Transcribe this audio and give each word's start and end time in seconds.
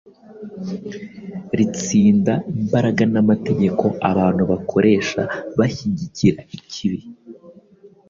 ritsinda 1.57 2.33
imbaraga 2.61 3.03
n’amategeko 3.13 3.85
abantu 4.09 4.43
bakoresha 4.51 5.21
bashyigikira 5.57 6.39
ikibi. 6.57 6.99